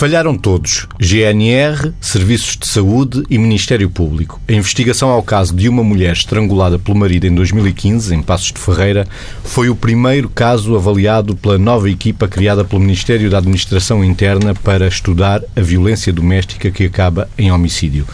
[0.00, 4.40] Falharam todos: GNR, Serviços de Saúde e Ministério Público.
[4.48, 8.58] A investigação ao caso de uma mulher estrangulada pelo marido em 2015, em Passos de
[8.58, 9.06] Ferreira,
[9.44, 14.88] foi o primeiro caso avaliado pela nova equipa criada pelo Ministério da Administração Interna para
[14.88, 18.06] estudar a violência doméstica que acaba em homicídio.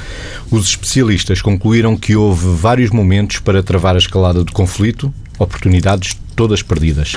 [0.50, 6.62] Os especialistas concluíram que houve vários momentos para travar a escalada do conflito, oportunidades todas
[6.62, 7.16] perdidas.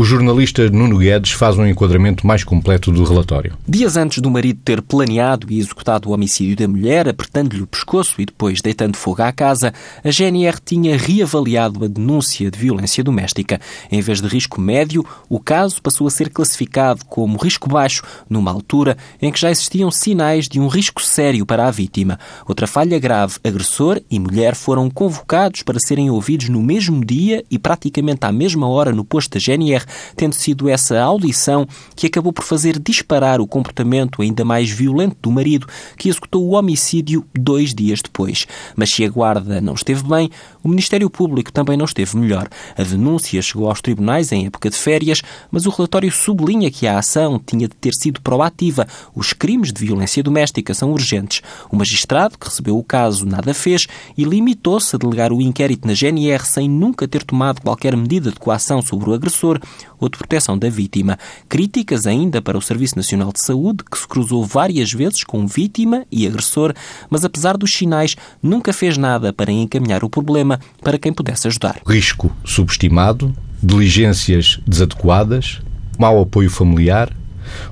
[0.00, 3.58] O jornalista Nuno Guedes faz um enquadramento mais completo do relatório.
[3.68, 8.20] Dias antes do marido ter planeado e executado o homicídio da mulher, apertando-lhe o pescoço
[8.20, 9.74] e depois deitando fogo à casa,
[10.04, 13.60] a GNR tinha reavaliado a denúncia de violência doméstica.
[13.90, 18.52] Em vez de risco médio, o caso passou a ser classificado como risco baixo, numa
[18.52, 22.20] altura em que já existiam sinais de um risco sério para a vítima.
[22.46, 27.58] Outra falha grave, agressor e mulher foram convocados para serem ouvidos no mesmo dia e
[27.58, 32.44] praticamente à mesma hora no posto da GNR tendo sido essa audição que acabou por
[32.44, 38.00] fazer disparar o comportamento ainda mais violento do marido, que executou o homicídio dois dias
[38.02, 38.46] depois.
[38.76, 40.30] Mas se a guarda não esteve bem,
[40.62, 42.48] o Ministério Público também não esteve melhor.
[42.76, 46.98] A denúncia chegou aos tribunais em época de férias, mas o relatório sublinha que a
[46.98, 48.86] ação tinha de ter sido proativa.
[49.14, 51.42] Os crimes de violência doméstica são urgentes.
[51.70, 55.94] O magistrado que recebeu o caso nada fez e limitou-se a delegar o inquérito na
[55.94, 59.60] GNR sem nunca ter tomado qualquer medida de coação sobre o agressor
[59.98, 61.18] ou de proteção da vítima.
[61.48, 66.04] Críticas ainda para o Serviço Nacional de Saúde, que se cruzou várias vezes com vítima
[66.10, 66.74] e agressor,
[67.10, 71.80] mas apesar dos sinais, nunca fez nada para encaminhar o problema para quem pudesse ajudar.
[71.86, 75.60] Risco subestimado, diligências desadequadas,
[75.98, 77.12] mau apoio familiar.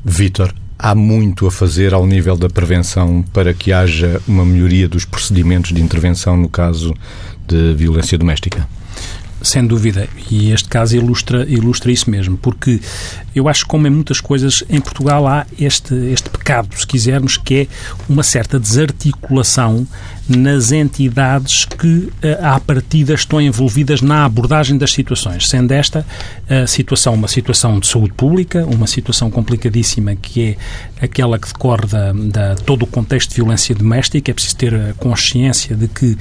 [0.04, 5.04] Vítor, há muito a fazer ao nível da prevenção para que haja uma melhoria dos
[5.04, 6.94] procedimentos de intervenção no caso
[7.46, 8.68] de violência doméstica.
[9.42, 12.80] Sem dúvida, e este caso ilustra, ilustra isso mesmo, porque
[13.34, 17.36] eu acho que, como em muitas coisas, em Portugal há este, este pecado, se quisermos,
[17.36, 17.66] que é
[18.08, 19.86] uma certa desarticulação
[20.28, 26.04] nas entidades que, eh, à partida, estão envolvidas na abordagem das situações, sendo esta
[26.48, 30.56] a situação uma situação de saúde pública, uma situação complicadíssima que
[31.00, 34.31] é aquela que decorre da, da todo o contexto de violência doméstica.
[34.31, 36.16] É preciso ter a consciência de que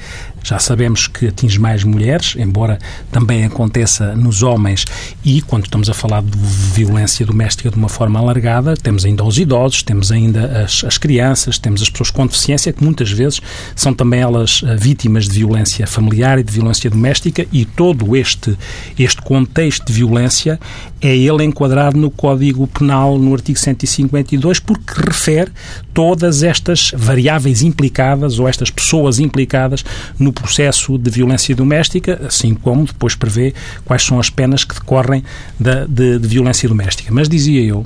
[0.46, 2.78] já sabemos que atinge mais mulheres, embora
[3.10, 4.84] também aconteça nos homens,
[5.24, 9.38] e quando estamos a falar de violência doméstica de uma forma alargada, temos ainda os
[9.38, 13.40] idosos, temos ainda as, as crianças, temos as pessoas com deficiência, que muitas vezes
[13.74, 18.56] são também elas eh, vítimas de violência familiar e de violência doméstica, e todo este,
[18.98, 20.60] este contexto de violência
[21.00, 25.50] é ele enquadrado no Código Penal, no artigo 152, porque refere
[25.92, 29.84] todas estas variáveis implicadas ou estas pessoas implicadas
[30.18, 33.54] no processo de violência doméstica, assim como depois prevê
[33.84, 35.24] quais são as penas que decorrem
[35.58, 37.12] da, de, de violência doméstica.
[37.12, 37.84] Mas dizia eu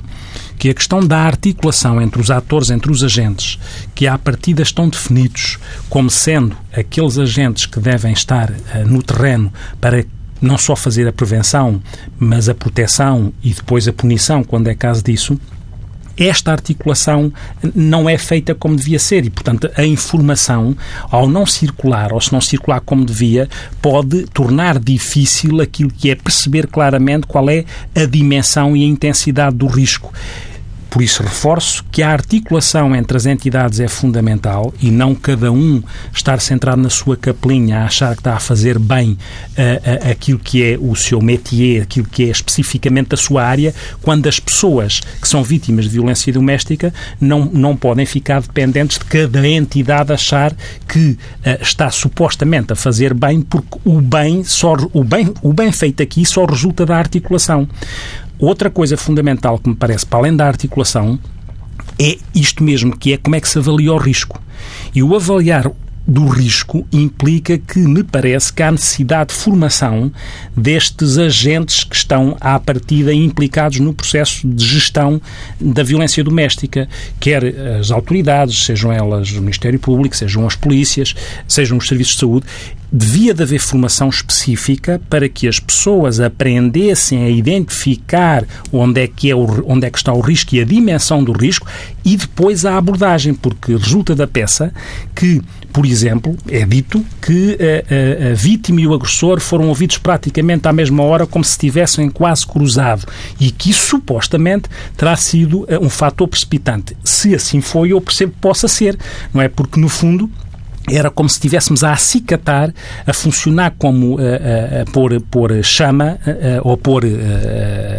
[0.61, 3.57] que a questão da articulação entre os atores, entre os agentes,
[3.95, 5.57] que à partida estão definidos
[5.89, 9.51] como sendo aqueles agentes que devem estar uh, no terreno
[9.81, 10.05] para
[10.39, 11.81] não só fazer a prevenção,
[12.19, 15.35] mas a proteção e depois a punição, quando é caso disso,
[16.15, 17.33] esta articulação
[17.73, 20.77] não é feita como devia ser e, portanto, a informação,
[21.09, 23.49] ao não circular, ou se não circular como devia,
[23.81, 29.55] pode tornar difícil aquilo que é perceber claramente qual é a dimensão e a intensidade
[29.55, 30.13] do risco.
[30.91, 35.81] Por isso, reforço que a articulação entre as entidades é fundamental e não cada um
[36.13, 40.37] estar centrado na sua capelinha a achar que está a fazer bem uh, uh, aquilo
[40.37, 44.99] que é o seu métier, aquilo que é especificamente a sua área, quando as pessoas
[44.99, 50.53] que são vítimas de violência doméstica não, não podem ficar dependentes de cada entidade achar
[50.89, 51.17] que uh,
[51.61, 56.25] está supostamente a fazer bem, porque o bem, só, o, bem, o bem feito aqui
[56.25, 57.65] só resulta da articulação.
[58.41, 61.19] Outra coisa fundamental que me parece, para além da articulação,
[61.99, 64.41] é isto mesmo, que é como é que se avalia o risco.
[64.95, 65.71] E o avaliar
[66.07, 70.11] do risco implica que me parece que há necessidade de formação
[70.57, 75.21] destes agentes que estão à partida implicados no processo de gestão
[75.59, 76.89] da violência doméstica,
[77.19, 77.43] quer
[77.79, 81.13] as autoridades, sejam elas o Ministério Público, sejam as polícias,
[81.47, 82.47] sejam os serviços de saúde,
[82.91, 89.29] devia de haver formação específica para que as pessoas aprendessem a identificar onde é que,
[89.31, 91.65] é o, onde é que está o risco e a dimensão do risco
[92.03, 94.73] e depois a abordagem, porque resulta da peça
[95.15, 95.41] que,
[95.71, 100.67] por exemplo, é dito que a, a, a vítima e o agressor foram ouvidos praticamente
[100.67, 103.05] à mesma hora, como se estivessem quase cruzado,
[103.39, 106.97] e que isso supostamente terá sido eh, um fator precipitante.
[107.03, 108.97] Se assim foi, eu percebo que possa ser,
[109.33, 109.47] não é?
[109.47, 110.29] Porque, no fundo,
[110.91, 112.73] era como se estivéssemos a acicatar,
[113.05, 117.03] a funcionar como a, a, a pôr, pôr chama a, ou pôr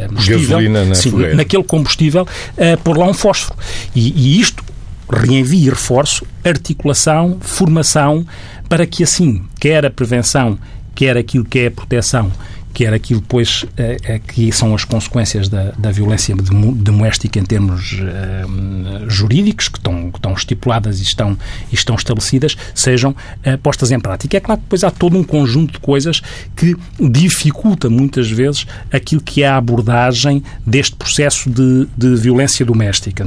[0.08, 3.58] combustível na sim, naquele combustível, a pôr lá um fósforo.
[3.94, 4.62] E, e isto
[5.10, 8.26] reenvia e reforço articulação, formação,
[8.68, 10.58] para que assim, quer a prevenção,
[10.94, 12.30] quer aquilo que é a proteção,
[12.72, 17.92] que era aquilo depois é, que são as consequências da, da violência doméstica em termos
[17.94, 21.36] uh, jurídicos, que estão, que estão estipuladas e estão,
[21.70, 23.14] e estão estabelecidas, sejam
[23.62, 24.36] postas em prática.
[24.36, 26.22] É claro que depois há todo um conjunto de coisas
[26.56, 33.26] que dificulta muitas vezes aquilo que é a abordagem deste processo de, de violência doméstica,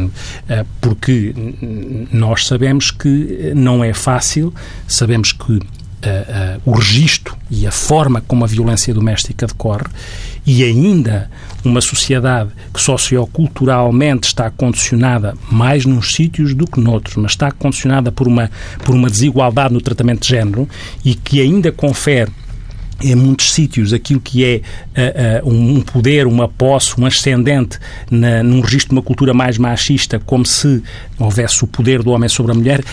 [0.82, 1.34] porque
[2.12, 4.54] nós sabemos que não é fácil,
[4.88, 5.60] sabemos que
[6.10, 9.86] uh, o registro e a forma como a violência doméstica decorre
[10.46, 11.30] e ainda
[11.64, 18.12] uma sociedade que socioculturalmente está condicionada mais nos sítios do que noutros, mas está condicionada
[18.12, 18.52] por uma,
[18.84, 20.70] por uma desigualdade no tratamento de género
[21.04, 22.32] e que ainda confere
[23.12, 24.62] em muitos sítios aquilo que é
[25.42, 27.78] uh, uh, um poder, uma posse, um ascendente
[28.10, 30.82] na, num registro de uma cultura mais machista, como se
[31.20, 32.84] houvesse o poder do homem sobre a mulher.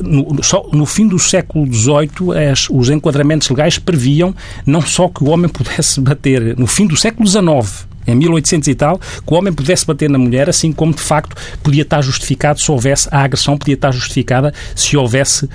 [0.00, 4.34] No, só, no fim do século XVIII, as, os enquadramentos legais previam
[4.66, 8.74] não só que o homem pudesse bater, no fim do século XIX, em 1800 e
[8.74, 12.60] tal, que o homem pudesse bater na mulher, assim como de facto podia estar justificado
[12.60, 15.48] se houvesse a agressão, podia estar justificada se houvesse uh,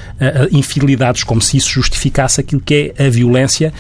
[0.52, 3.74] infidelidades, como se isso justificasse aquilo que é a violência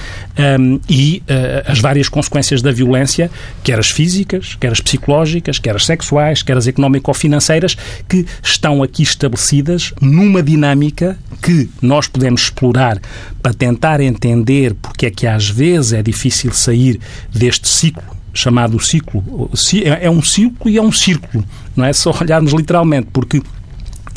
[0.59, 3.29] um, e uh, as várias consequências da violência,
[3.63, 7.77] quer as físicas, quer as psicológicas, quer as sexuais, quer as económico-financeiras,
[8.07, 12.99] que estão aqui estabelecidas numa dinâmica que nós podemos explorar
[13.41, 16.99] para tentar entender porque é que às vezes é difícil sair
[17.33, 19.49] deste ciclo chamado ciclo.
[19.83, 21.43] É, é um ciclo e é um círculo,
[21.75, 23.41] não é só olharmos literalmente, porque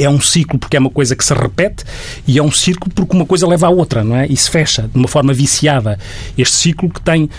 [0.02, 1.84] é um ciclo porque é uma coisa que se repete
[2.26, 4.26] e é um círculo porque uma coisa leva à outra, não é?
[4.26, 5.98] E se fecha de uma forma viciada.
[6.38, 7.30] Este ciclo que tem uh,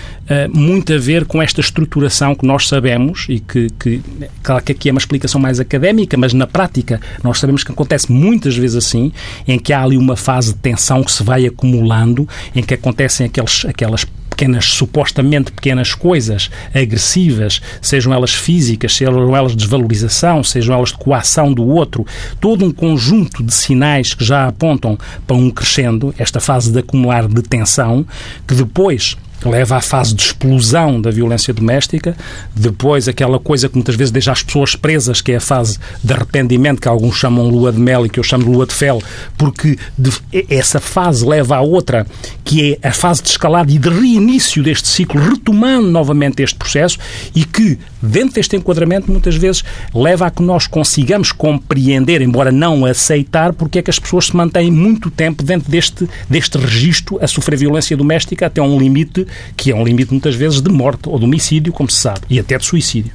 [0.54, 4.02] muito a ver com esta estruturação que nós sabemos e que, que,
[4.44, 8.12] claro que aqui é uma explicação mais académica, mas na prática nós sabemos que acontece
[8.12, 9.12] muitas vezes assim,
[9.48, 13.26] em que há ali uma fase de tensão que se vai acumulando, em que acontecem
[13.26, 20.76] aqueles, aquelas pequenas, supostamente pequenas coisas agressivas, sejam elas físicas, sejam elas de desvalorização, sejam
[20.76, 22.06] elas de coação do outro,
[22.40, 24.98] todo um conjunto de sinais que já apontam
[25.28, 28.06] para um crescendo, esta fase de acumular de tensão,
[28.48, 29.16] que depois
[29.48, 32.16] leva à fase de explosão da violência doméstica,
[32.56, 36.14] depois aquela coisa que muitas vezes deixa as pessoas presas, que é a fase de
[36.14, 39.02] arrependimento, que alguns chamam lua de mel e que eu chamo de lua de fel,
[39.38, 40.12] porque de,
[40.50, 42.06] essa fase leva à outra,
[42.44, 46.98] que é a fase de escalada e de reinício deste ciclo, retomando novamente este processo
[47.36, 49.64] e que, dentro deste enquadramento, muitas vezes
[49.94, 54.36] leva a que nós consigamos compreender, embora não aceitar, porque é que as pessoas se
[54.36, 59.72] mantêm muito tempo dentro deste, deste registro a sofrer violência doméstica até um limite que
[59.72, 62.58] é um limite muitas vezes de morte ou de homicídio, como se sabe, e até
[62.58, 63.12] de suicídio.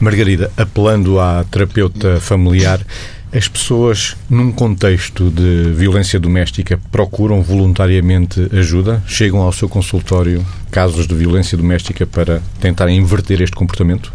[0.00, 2.80] Margarida, apelando à terapeuta familiar,
[3.32, 9.02] as pessoas, num contexto de violência doméstica, procuram voluntariamente ajuda?
[9.06, 14.12] Chegam ao seu consultório casos de violência doméstica para tentar inverter este comportamento?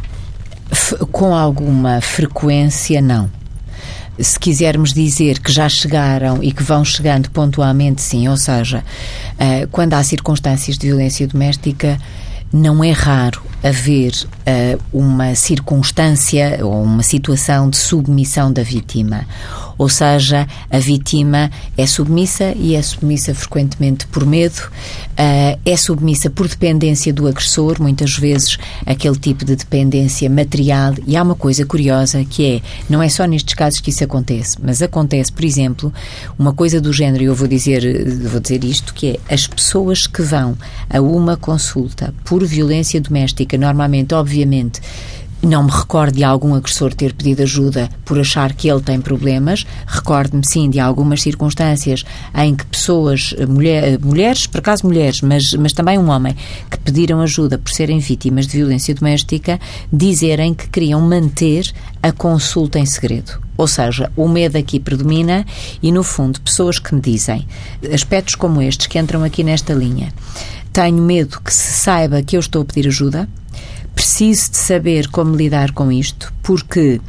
[1.11, 3.40] Com alguma frequência, não.
[4.21, 8.27] Se quisermos dizer que já chegaram e que vão chegando pontualmente, sim.
[8.27, 8.83] Ou seja,
[9.39, 11.99] eh, quando há circunstâncias de violência doméstica,
[12.51, 19.25] não é raro haver uh, uma circunstância ou uma situação de submissão da vítima.
[19.77, 26.29] Ou seja, a vítima é submissa e é submissa frequentemente por medo, uh, é submissa
[26.29, 30.95] por dependência do agressor, muitas vezes aquele tipo de dependência material.
[31.05, 34.57] E há uma coisa curiosa que é, não é só nestes casos que isso acontece,
[34.61, 35.93] mas acontece, por exemplo,
[36.37, 37.81] uma coisa do género, e eu vou dizer,
[38.27, 40.57] vou dizer isto, que é as pessoas que vão
[40.89, 44.81] a uma consulta por violência doméstica, normalmente, obviamente,
[45.41, 49.65] não me recordo de algum agressor ter pedido ajuda por achar que ele tem problemas.
[49.87, 52.03] Recordo-me, sim, de algumas circunstâncias
[52.35, 56.35] em que pessoas, mulher, mulheres, por acaso mulheres, mas, mas também um homem,
[56.69, 59.59] que pediram ajuda por serem vítimas de violência doméstica,
[59.91, 61.71] dizerem que queriam manter
[62.03, 63.41] a consulta em segredo.
[63.57, 65.45] Ou seja, o medo aqui predomina
[65.81, 67.47] e, no fundo, pessoas que me dizem
[67.93, 70.13] aspectos como estes que entram aqui nesta linha.
[70.73, 73.27] Tenho medo que se saiba que eu estou a pedir ajuda
[73.93, 76.99] preciso de saber como lidar com isto, porque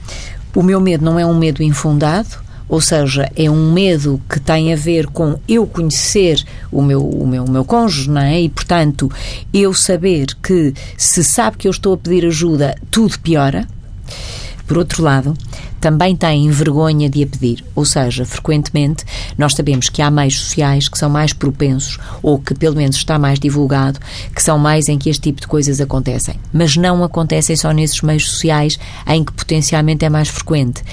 [0.55, 4.73] o meu medo não é um medo infundado, ou seja, é um medo que tem
[4.73, 8.41] a ver com eu conhecer o meu, o meu, o meu cônjuge, não é?
[8.41, 9.11] E, portanto,
[9.53, 13.67] eu saber que se sabe que eu estou a pedir ajuda, tudo piora.
[14.67, 15.37] Por outro lado,
[15.83, 17.65] também têm vergonha de a pedir.
[17.75, 19.05] Ou seja, frequentemente
[19.37, 23.19] nós sabemos que há meios sociais que são mais propensos, ou que pelo menos está
[23.19, 23.99] mais divulgado,
[24.33, 26.37] que são mais em que este tipo de coisas acontecem.
[26.53, 30.85] Mas não acontecem só nesses meios sociais em que potencialmente é mais frequente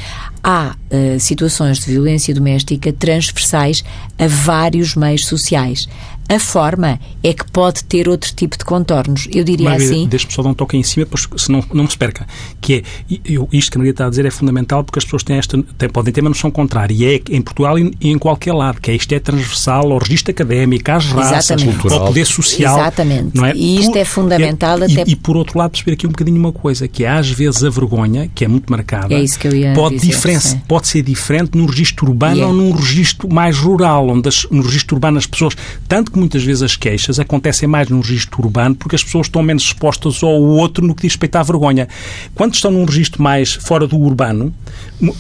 [0.44, 3.84] há uh, situações de violência doméstica transversais
[4.18, 5.88] a vários meios sociais.
[6.30, 9.28] A forma é que pode ter outro tipo de contornos.
[9.34, 10.08] Eu diria Margarida, assim.
[10.08, 12.28] Deixa-me só dar um toque em cima, depois, se não, se perca.
[12.62, 12.84] Que é,
[13.26, 15.60] eu, isto que a Maria está a dizer é fundamental porque as pessoas têm esta,
[15.76, 16.94] têm, podem ter uma noção contrária.
[16.94, 20.30] E é em Portugal e em qualquer lado, que é isto é transversal ao registro
[20.30, 21.94] académico, às raças, Exatamente.
[21.94, 22.78] ao poder social.
[22.78, 23.36] Exatamente.
[23.36, 23.54] Não é?
[23.56, 25.04] E isto é fundamental é, até.
[25.08, 27.64] E, e, por outro lado, perceber aqui um bocadinho uma coisa, que é às vezes
[27.64, 30.88] a vergonha, que é muito marcada, é isso que eu ia pode, dizer, diferença, pode
[30.88, 32.54] ser diferente num registro urbano yeah.
[32.54, 35.56] ou num registro mais rural, onde as, no registro urbano as pessoas,
[35.88, 39.28] tanto que muitas vezes as queixas queixas acontecem mais num registro urbano porque as pessoas
[39.28, 41.88] estão menos expostas ao outro no que diz respeito à vergonha.
[42.36, 44.54] Quando estão num registro mais fora do urbano,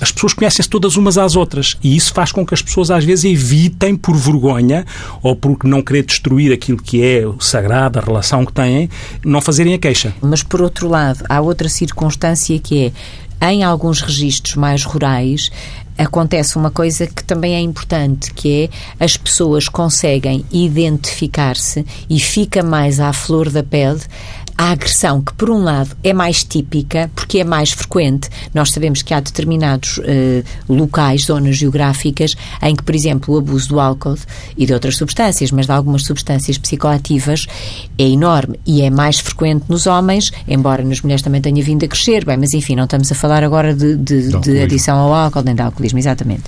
[0.02, 3.04] as pessoas conhecem-se todas umas às outras e isso faz com que as pessoas às
[3.04, 4.86] vezes evitem por vergonha
[5.22, 8.90] ou por não querer destruir aquilo que é o sagrado, a relação que têm,
[9.24, 10.14] não fazerem a queixa.
[10.22, 12.92] Mas por outro lado, há outra circunstância que é
[13.42, 15.50] em alguns registros mais rurais,
[15.98, 18.70] acontece uma coisa que também é importante, que
[19.00, 24.02] é as pessoas conseguem identificar-se e fica mais à flor da pele
[24.60, 28.28] a agressão, que por um lado é mais típica, porque é mais frequente.
[28.54, 33.70] Nós sabemos que há determinados uh, locais, zonas geográficas, em que, por exemplo, o abuso
[33.70, 34.18] do álcool
[34.58, 37.48] e de outras substâncias, mas de algumas substâncias psicoativas,
[37.98, 41.88] é enorme e é mais frequente nos homens, embora nas mulheres também tenha vindo a
[41.88, 42.26] crescer.
[42.26, 45.56] Bem, mas enfim, não estamos a falar agora de, de, de adição ao álcool nem
[45.56, 46.44] de alcoolismo, exatamente.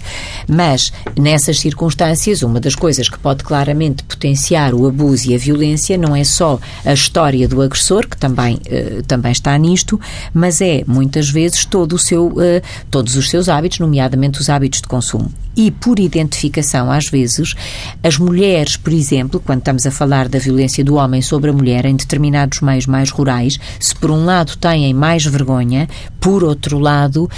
[0.50, 5.98] Mas, nessas circunstâncias, uma das coisas que pode claramente potenciar o abuso e a violência
[5.98, 10.00] não é só a história do agressor, que também, uh, também está nisto,
[10.34, 14.82] mas é muitas vezes todo o seu, uh, todos os seus hábitos, nomeadamente os hábitos
[14.82, 15.32] de consumo.
[15.56, 17.54] E por identificação, às vezes,
[18.02, 21.86] as mulheres, por exemplo, quando estamos a falar da violência do homem sobre a mulher
[21.86, 25.90] em determinados meios mais rurais, se por um lado têm mais vergonha,
[26.20, 27.30] por outro lado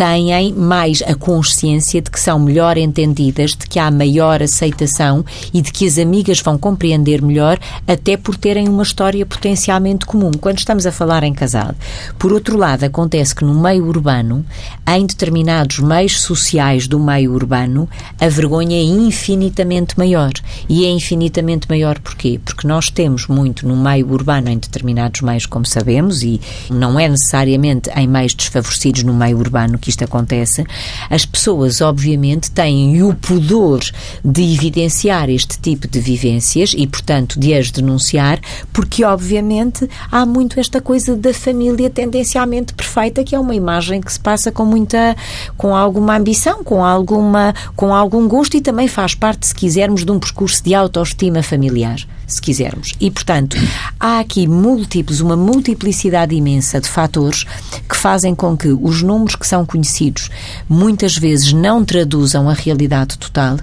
[0.00, 5.60] têm mais a consciência de que são melhor entendidas, de que há maior aceitação e
[5.60, 10.56] de que as amigas vão compreender melhor, até por terem uma história potencialmente comum, quando
[10.56, 11.74] estamos a falar em casal.
[12.18, 14.42] Por outro lado, acontece que no meio urbano,
[14.88, 17.86] em determinados meios sociais do meio urbano,
[18.18, 20.32] a vergonha é infinitamente maior.
[20.66, 22.40] E é infinitamente maior porquê?
[22.42, 26.40] Porque nós temos muito no meio urbano, em determinados meios, como sabemos, e
[26.70, 30.64] não é necessariamente em meios desfavorecidos no meio urbano que isto acontece,
[31.10, 33.80] as pessoas, obviamente, têm o pudor
[34.24, 38.40] de evidenciar este tipo de vivências e, portanto, de as denunciar,
[38.72, 44.12] porque, obviamente, há muito esta coisa da família tendencialmente perfeita, que é uma imagem que
[44.12, 45.16] se passa com muita,
[45.56, 50.10] com alguma ambição, com alguma, com algum gosto e também faz parte, se quisermos, de
[50.10, 52.92] um percurso de autoestima familiar se quisermos.
[53.00, 53.56] E, portanto,
[53.98, 57.44] há aqui múltiplos, uma multiplicidade imensa de fatores
[57.88, 60.30] que fazem com que os números que são conhecidos
[60.68, 63.58] muitas vezes não traduzam a realidade total,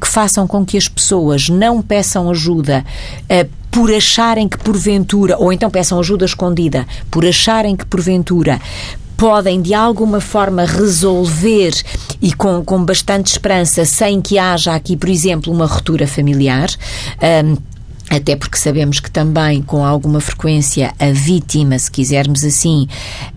[0.00, 2.84] que façam com que as pessoas não peçam ajuda
[3.24, 8.60] uh, por acharem que porventura, ou então peçam ajuda escondida, por acharem que porventura
[9.22, 11.72] podem de alguma forma resolver
[12.20, 16.68] e com, com bastante esperança, sem que haja aqui, por exemplo, uma ruptura familiar.
[17.44, 17.56] Um,
[18.16, 22.86] até porque sabemos que também, com alguma frequência, a vítima, se quisermos assim,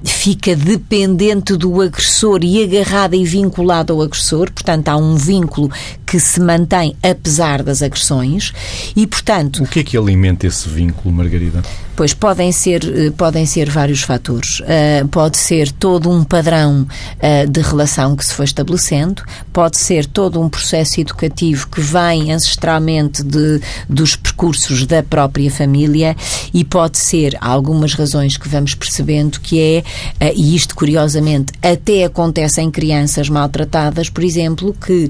[0.04, 5.72] fica dependente do agressor e agarrada e vinculada ao agressor, portanto, há um vínculo
[6.16, 8.54] que se mantém apesar das agressões
[8.96, 9.64] e, portanto...
[9.64, 11.62] O que é que alimenta esse vínculo, Margarida?
[11.96, 14.60] Pois podem ser, eh, podem ser vários fatores.
[14.60, 20.06] Uh, pode ser todo um padrão uh, de relação que se foi estabelecendo, pode ser
[20.06, 26.18] todo um processo educativo que vem ancestralmente de, dos percursos da própria família
[26.54, 29.84] e pode ser algumas razões que vamos percebendo que é,
[30.26, 35.10] uh, e isto curiosamente até acontece em crianças maltratadas, por exemplo, que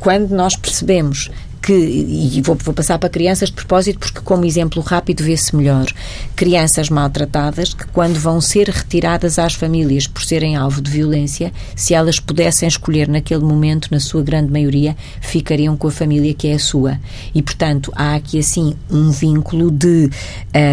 [0.00, 4.82] quando nós percebemos que, e vou, vou, passar para crianças de propósito porque como exemplo
[4.82, 5.86] rápido vê-se melhor,
[6.34, 11.94] crianças maltratadas que quando vão ser retiradas às famílias por serem alvo de violência, se
[11.94, 16.54] elas pudessem escolher naquele momento, na sua grande maioria, ficariam com a família que é
[16.54, 16.98] a sua.
[17.34, 20.10] E, portanto, há aqui assim um vínculo de,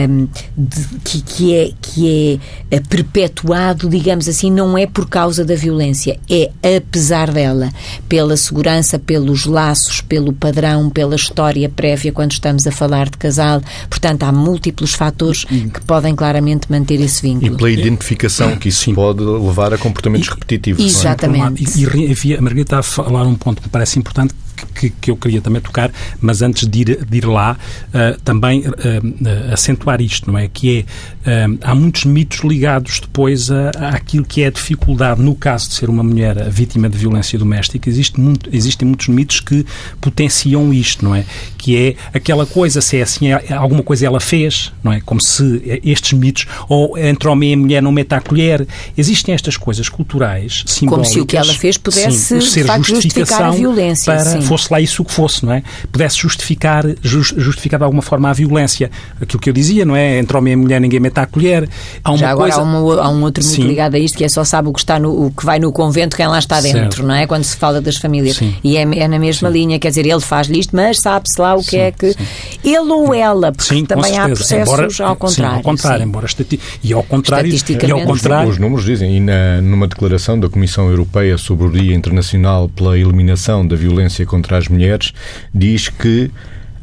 [0.09, 0.27] um,
[0.57, 2.39] de que, que, é, que
[2.71, 7.69] é perpetuado, digamos assim, não é por causa da violência, é apesar dela,
[8.07, 13.17] pela segurança, pelos laços, pelo padrão não pela história prévia quando estamos a falar de
[13.17, 13.61] casal.
[13.89, 17.53] Portanto, há múltiplos fatores que podem claramente manter esse vínculo.
[17.53, 18.95] E pela identificação que isso Sim.
[18.95, 20.83] pode levar a comportamentos repetitivos.
[20.83, 20.87] É?
[20.87, 21.63] Exatamente.
[21.79, 25.11] E, e, a Margarida está a falar um ponto que me parece importante, que, que,
[25.11, 27.57] eu queria também tocar, mas antes de ir, de ir lá,
[27.89, 30.47] uh, também uh, uh, acentuar isto, não é?
[30.47, 30.85] Que
[31.25, 35.75] é, há muitos mitos ligados depois a, àquilo que é a dificuldade, no caso de
[35.75, 39.65] ser uma mulher vítima de violência doméstica, existe muito, existem muitos mitos que
[39.99, 41.25] potenciam isto, não é?
[41.57, 45.01] Que é aquela coisa, se é assim, é, alguma coisa ela fez, não é?
[45.01, 49.57] Como se estes mitos, ou entre homem e mulher não mete a colher, existem estas
[49.57, 51.07] coisas culturais, simbólicas.
[51.07, 54.13] Como se o que ela fez pudesse, sim, ser de facto, justificar a violência.
[54.13, 55.63] Para, sim fosse lá isso o que fosse, não é?
[55.91, 58.89] Pudesse justificar, justificar de alguma forma a violência.
[59.19, 60.19] Aquilo que eu dizia, não é?
[60.19, 61.69] Entre homem e mulher ninguém mete a colher.
[62.03, 62.61] Há uma Já agora coisa...
[62.61, 63.63] há, uma, há um outro Sim.
[63.63, 65.71] ligado a isto que é só sabe o que, está no, o que vai no
[65.71, 67.03] convento quem lá está dentro, certo.
[67.03, 67.27] não é?
[67.27, 68.37] Quando se fala das famílias.
[68.37, 68.55] Sim.
[68.63, 69.53] E é, é, na mesma Sim.
[69.53, 72.15] linha, quer dizer, ele faz-lhe isto, mas sabe-se lá o que é que...
[72.63, 75.57] Ele ou ela, porque também há processos embora, ao contrário.
[75.57, 76.59] ao contrário, embora estati...
[76.83, 78.49] e ao contrário, e ao contrário...
[78.49, 82.97] Os números dizem, e na, numa declaração da Comissão Europeia sobre o Dia Internacional pela
[82.97, 85.13] Eliminação da Violência contra as Mulheres,
[85.53, 86.31] diz que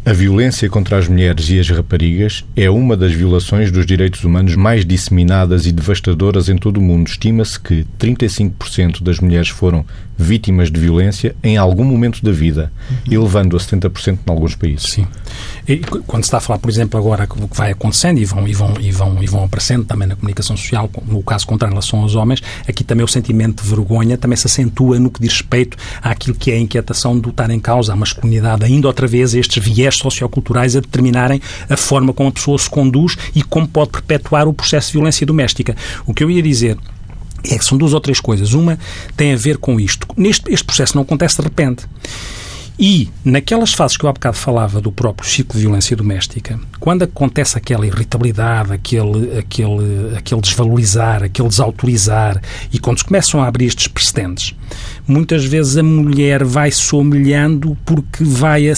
[0.04, 4.56] a violência contra as mulheres e as raparigas é uma das violações dos direitos humanos
[4.56, 7.06] mais disseminadas e devastadoras em todo o mundo.
[7.08, 9.84] Estima-se que 35% das mulheres foram
[10.18, 13.12] vítimas de violência em algum momento da vida, uhum.
[13.12, 14.92] elevando a 70% em alguns países.
[14.92, 15.06] Sim.
[15.66, 18.46] E quando se está a falar, por exemplo, agora o que vai acontecendo e vão,
[18.46, 22.00] e vão, e vão, e vão aparecendo também na comunicação social, no caso contra relação
[22.00, 25.76] aos homens, aqui também o sentimento de vergonha também se acentua no que diz respeito
[26.02, 29.62] àquilo que é a inquietação do estar em causa a masculinidade, ainda outra vez estes
[29.62, 34.48] viés socioculturais a determinarem a forma como a pessoa se conduz e como pode perpetuar
[34.48, 35.76] o processo de violência doméstica.
[36.06, 36.76] O que eu ia dizer
[37.50, 38.52] é que são duas ou três coisas.
[38.52, 38.78] Uma
[39.16, 40.06] tem a ver com isto.
[40.16, 41.86] Neste, este processo não acontece de repente.
[42.84, 47.04] E, naquelas fases que eu há bocado falava do próprio ciclo de violência doméstica, quando
[47.04, 53.66] acontece aquela irritabilidade, aquele, aquele, aquele desvalorizar, aquele desautorizar, e quando se começam a abrir
[53.66, 54.56] estes precedentes,
[55.06, 58.74] muitas vezes a mulher vai se humilhando porque vai a,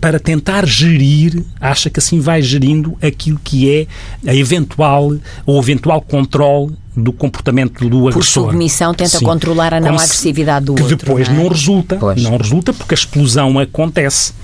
[0.00, 3.86] para tentar gerir, acha que assim vai gerindo aquilo que é
[4.26, 8.44] a eventual ou eventual controle do comportamento do agressor.
[8.44, 9.24] Por submissão tenta Sim.
[9.24, 10.96] controlar a não agressividade do que outro.
[10.98, 11.38] Que depois não, é?
[11.38, 12.22] não resulta, pois.
[12.22, 14.34] não resulta porque a explosão acontece.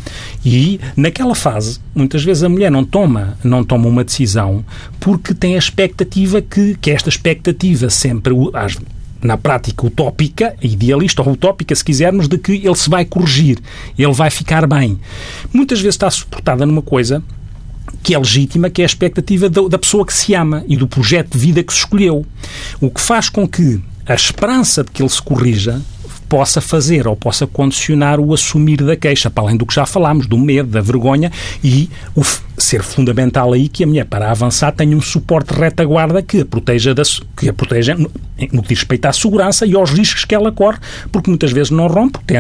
[0.45, 4.65] E naquela fase, muitas vezes a mulher não toma, não toma uma decisão
[4.99, 8.33] porque tem a expectativa que, que esta expectativa sempre
[9.23, 13.59] na prática utópica, idealista ou utópica, se quisermos, de que ele se vai corrigir,
[13.99, 14.99] ele vai ficar bem.
[15.53, 17.23] Muitas vezes está suportada numa coisa
[18.03, 21.33] que é legítima, que é a expectativa da pessoa que se ama e do projeto
[21.33, 22.25] de vida que se escolheu.
[22.81, 25.81] O que faz com que a esperança de que ele se corrija
[26.29, 30.27] possa fazer ou possa condicionar o assumir da queixa, para além do que já falámos,
[30.27, 31.33] do medo, da vergonha
[31.65, 32.23] e o
[32.59, 36.95] ser fundamental aí que a mulher, para avançar, tenha um suporte retaguarda que a proteja,
[36.95, 37.03] da,
[37.37, 38.11] que a proteja no,
[38.53, 40.79] no que diz respeito à segurança e aos riscos que ela corre,
[41.11, 42.37] porque muitas vezes não rompe, tem,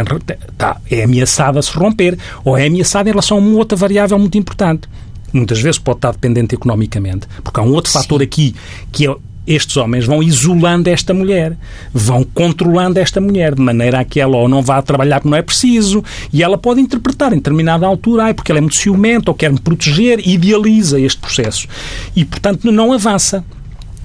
[0.56, 4.18] tá, é ameaçada a se romper ou é ameaçada em relação a uma outra variável
[4.18, 4.88] muito importante
[5.32, 7.98] muitas vezes pode estar dependente economicamente, porque há um outro Sim.
[7.98, 8.54] fator aqui
[8.92, 9.16] que é
[9.48, 11.56] estes homens vão isolando esta mulher,
[11.92, 15.38] vão controlando esta mulher, de maneira a que ela ou não vá trabalhar porque não
[15.38, 19.30] é preciso, e ela pode interpretar em determinada altura, ai, porque ela é muito ciumenta
[19.30, 21.66] ou quer me proteger, idealiza este processo.
[22.14, 23.42] E, portanto, não avança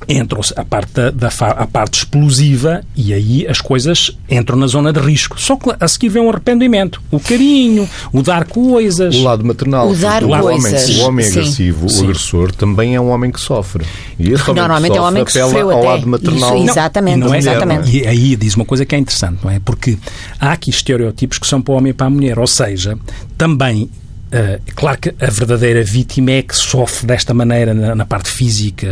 [0.07, 4.91] entra a parte, da, da, a parte explosiva e aí as coisas entram na zona
[4.91, 5.39] de risco.
[5.39, 7.01] Só que a seguir vem um arrependimento.
[7.11, 9.15] O carinho, o dar coisas.
[9.15, 9.89] O lado maternal.
[9.89, 10.89] O dar o coisas.
[10.89, 12.01] Homem, o homem agressivo, Sim.
[12.01, 13.85] o agressor, também é um homem que sofre.
[14.19, 15.87] E esse homem Normalmente é um homem que sofreu ao até.
[15.87, 16.57] lado maternal.
[16.57, 17.17] Isso, exatamente.
[17.17, 17.97] Não, não é, exatamente.
[17.97, 19.59] E aí diz uma coisa que é interessante, não é?
[19.59, 19.97] Porque
[20.39, 22.39] há aqui estereótipos que são para o homem e para a mulher.
[22.39, 22.97] Ou seja,
[23.37, 23.89] também
[24.33, 28.87] Uh, claro que a verdadeira vítima é que sofre desta maneira na, na, parte física,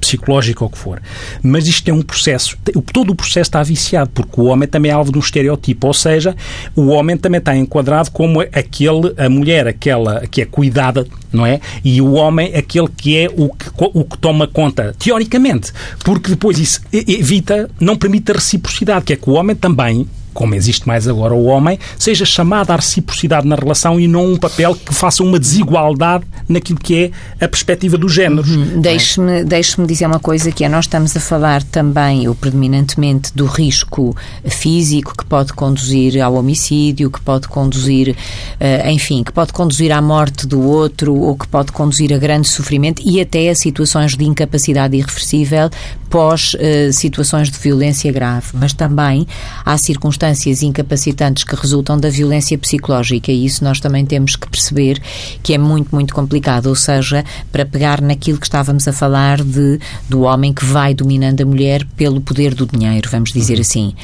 [0.00, 1.00] psicológica ou o que for.
[1.40, 2.58] Mas isto é um processo,
[2.92, 5.94] todo o processo está viciado, porque o homem também é alvo de um estereotipo, ou
[5.94, 6.34] seja,
[6.74, 11.60] o homem também está enquadrado como aquele, a mulher, aquela que é cuidada, não é?
[11.84, 15.72] E o homem, aquele que é o que, o que toma conta, teoricamente,
[16.04, 20.54] porque depois isso evita, não permite a reciprocidade, que é que o homem também como
[20.54, 24.74] existe mais agora o homem, seja chamada à reciprocidade na relação e não um papel
[24.74, 28.50] que faça uma desigualdade naquilo que é a perspectiva dos géneros.
[28.50, 28.80] Uhum.
[28.80, 29.44] Deixe-me é?
[29.44, 34.14] deixe dizer uma coisa que é, nós estamos a falar também, ou predominantemente, do risco
[34.44, 40.02] físico que pode conduzir ao homicídio, que pode conduzir, uh, enfim, que pode conduzir à
[40.02, 44.24] morte do outro ou que pode conduzir a grande sofrimento e até a situações de
[44.24, 45.70] incapacidade irreversível
[46.14, 49.26] pós uh, situações de violência grave, mas também
[49.64, 55.02] há circunstâncias incapacitantes que resultam da violência psicológica e isso nós também temos que perceber
[55.42, 56.66] que é muito, muito complicado.
[56.66, 61.40] Ou seja, para pegar naquilo que estávamos a falar de, do homem que vai dominando
[61.40, 63.62] a mulher pelo poder do dinheiro, vamos dizer uhum.
[63.62, 63.94] assim,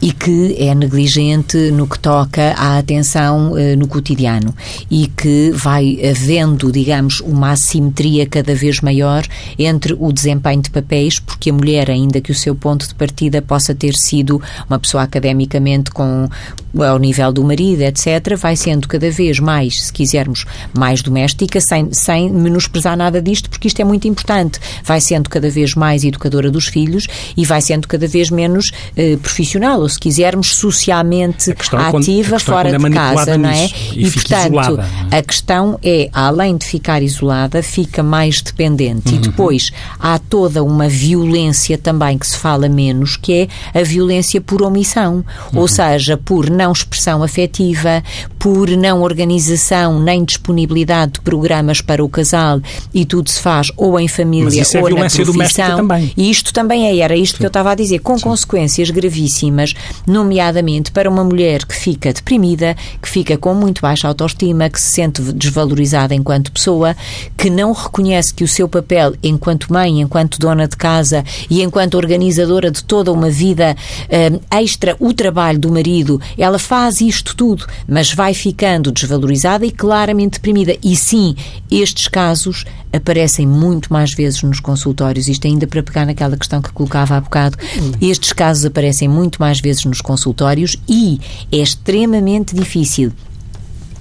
[0.00, 4.52] e que é negligente no que toca à atenção uh, no cotidiano
[4.90, 9.24] e que vai havendo, digamos, uma assimetria cada vez maior
[9.56, 13.74] entre o desempenho de papéis, porque mulher, ainda que o seu ponto de partida possa
[13.74, 16.28] ter sido uma pessoa academicamente com
[16.78, 20.44] ao nível do marido, etc., vai sendo cada vez mais, se quisermos,
[20.76, 24.58] mais doméstica, sem, sem menosprezar nada disto, porque isto é muito importante.
[24.84, 27.06] Vai sendo cada vez mais educadora dos filhos
[27.36, 32.70] e vai sendo cada vez menos eh, profissional, ou se quisermos, socialmente é ativa fora
[32.70, 33.68] é de casa, não é?
[33.94, 35.18] E, e portanto, isolada, é?
[35.18, 39.10] a questão é, além de ficar isolada, fica mais dependente.
[39.10, 39.16] Uhum.
[39.16, 44.40] E depois há toda uma violência também que se fala menos, que é a violência
[44.40, 45.60] por omissão, uhum.
[45.60, 48.02] ou seja, por não não expressão afetiva,
[48.38, 52.60] por não organização nem disponibilidade de programas para o casal
[52.94, 55.76] e tudo se faz ou em família é ou na profissão.
[55.76, 56.12] Também.
[56.16, 57.38] E isto também é, era isto Sim.
[57.38, 58.24] que eu estava a dizer, com Sim.
[58.24, 59.74] consequências gravíssimas,
[60.06, 64.92] nomeadamente para uma mulher que fica deprimida, que fica com muito baixa autoestima, que se
[64.92, 66.96] sente desvalorizada enquanto pessoa,
[67.36, 71.94] que não reconhece que o seu papel enquanto mãe, enquanto dona de casa e enquanto
[71.94, 77.34] organizadora de toda uma vida uh, extra, o trabalho do marido, ela ela faz isto
[77.34, 80.76] tudo, mas vai ficando desvalorizada e claramente deprimida.
[80.84, 81.34] E sim,
[81.70, 85.28] estes casos aparecem muito mais vezes nos consultórios.
[85.28, 87.56] Isto ainda para pegar naquela questão que colocava há bocado.
[88.02, 91.18] Estes casos aparecem muito mais vezes nos consultórios e
[91.50, 93.12] é extremamente difícil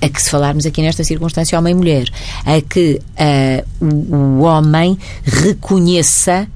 [0.01, 2.09] a que se falarmos aqui nesta circunstância homem-mulher,
[2.43, 6.47] a que uh, o, o homem reconheça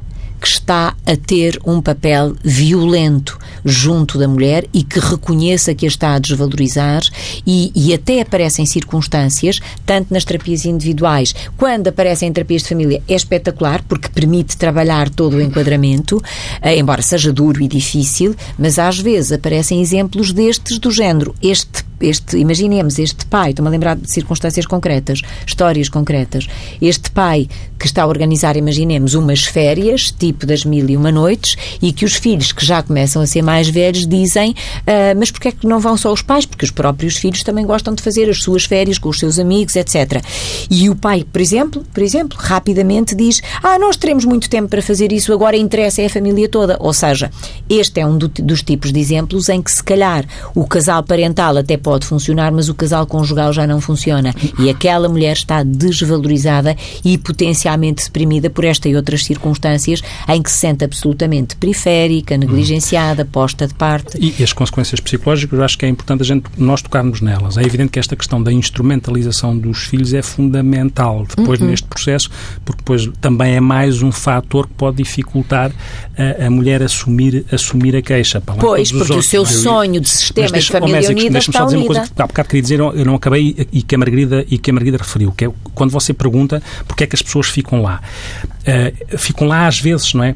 [0.42, 5.88] que está a ter um papel violento junto da mulher e que reconheça que a
[5.88, 7.01] está a desvalorizar
[7.46, 13.04] e, e até aparecem circunstâncias, tanto nas terapias individuais, quando aparecem em terapias de família,
[13.08, 16.22] é espetacular porque permite trabalhar todo o enquadramento,
[16.62, 21.36] eh, embora seja duro e difícil, mas às vezes aparecem exemplos destes do género.
[21.42, 26.48] Este este, imaginemos este pai, estou-me a lembrar de circunstâncias concretas, histórias concretas.
[26.82, 27.48] Este pai
[27.80, 32.06] que está a organizar, imaginemos, umas férias, tipo das mil e uma noites, e que
[32.06, 35.68] os filhos que já começam a ser mais velhos dizem, uh, mas porquê é que
[35.68, 36.46] não vão só os pais?
[36.46, 39.75] Porque os próprios filhos também gostam de fazer as suas férias com os seus amigos,
[39.75, 40.23] etc.
[40.69, 44.82] E o pai, por exemplo, por exemplo, rapidamente diz, ah, nós teremos muito tempo para
[44.82, 46.78] fazer isso, agora interessa é a família toda.
[46.80, 47.32] Ou seja,
[47.69, 51.58] este é um do, dos tipos de exemplos em que se calhar o casal parental
[51.58, 54.34] até pode funcionar, mas o casal conjugal já não funciona.
[54.60, 60.51] E aquela mulher está desvalorizada e potencialmente deprimida por esta e outras circunstâncias em que
[60.51, 64.17] se sente absolutamente periférica, negligenciada, posta de parte.
[64.19, 67.58] E, e as consequências psicológicas, eu acho que é importante a gente, nós tocarmos nelas.
[67.58, 71.68] É evidente que esta questão da instrumentalização dos filhos é fundamental depois uhum.
[71.68, 72.30] neste processo,
[72.63, 75.72] porque depois também é mais um fator que pode dificultar
[76.18, 78.41] a, a mulher assumir, assumir a queixa.
[78.41, 82.02] Pois, porque outros, o seu sonho de sistema de família unida está dizer uma coisa
[82.02, 84.74] que há bocado queria dizer, eu não acabei, e que a Margarida, e que a
[84.74, 88.02] Margarida referiu, que é quando você pergunta porque é que as pessoas ficam lá.
[88.44, 90.36] Uh, ficam lá às vezes, não é?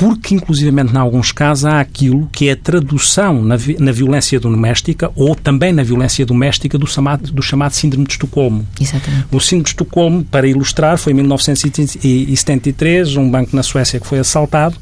[0.00, 5.12] Porque, inclusivamente, em alguns casos, há aquilo que é a tradução na, na violência doméstica
[5.14, 8.66] ou também na violência doméstica do chamado, do chamado Síndrome de Estocolmo.
[8.80, 9.26] Exatamente.
[9.30, 14.20] O Síndrome de Estocolmo, para ilustrar, foi em 1973, um banco na Suécia que foi
[14.20, 14.74] assaltado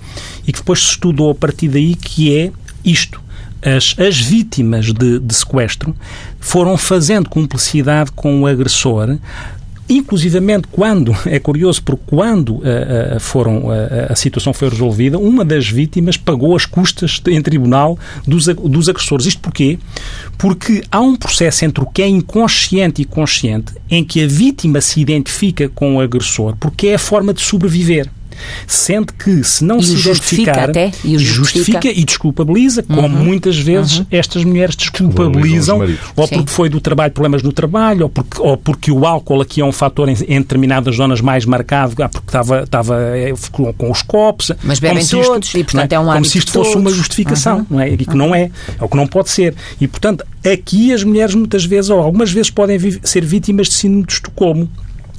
[0.46, 2.52] e que depois se estudou a partir daí que é
[2.84, 3.20] isto
[3.60, 5.92] as, as vítimas de, de sequestro
[6.38, 9.18] foram fazendo cumplicidade com o agressor
[9.88, 13.72] inclusivamente quando, é curioso, porque quando uh, foram, uh,
[14.08, 19.26] a situação foi resolvida, uma das vítimas pagou as custas em tribunal dos, dos agressores.
[19.26, 19.78] Isto porquê?
[20.36, 24.80] Porque há um processo entre o que é inconsciente e consciente em que a vítima
[24.80, 28.08] se identifica com o agressor porque é a forma de sobreviver
[28.66, 31.78] sendo que se não e se justificar até, e o justifica.
[31.78, 33.24] justifica e desculpabiliza, como uhum.
[33.24, 34.06] muitas vezes uhum.
[34.10, 35.80] estas mulheres desculpabilizam,
[36.16, 36.36] ou Sim.
[36.36, 39.64] porque foi do trabalho, problemas no trabalho, ou porque, ou porque o álcool aqui é
[39.64, 43.90] um fator em, em determinadas zonas mais marcado, ah, porque estava, estava é, com, com,
[43.90, 44.52] os copos.
[44.62, 47.58] Mas bebem todos, isto, e portanto é, é um Como se isto fosse uma justificação,
[47.58, 47.66] uhum.
[47.70, 47.88] não é?
[47.90, 49.54] E que não é, é o que não pode ser.
[49.80, 54.06] E portanto, aqui as mulheres muitas vezes, ou algumas vezes, podem ser vítimas de síndrome
[54.06, 54.68] de Estocolmo